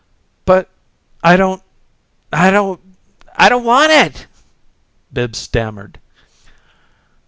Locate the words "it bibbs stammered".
3.91-5.99